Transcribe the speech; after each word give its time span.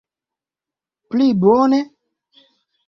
Pli 1.09 1.27
bone? 1.41 1.79